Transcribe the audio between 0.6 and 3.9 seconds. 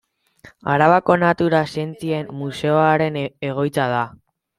Arabako Natura Zientzien museoaren egoitza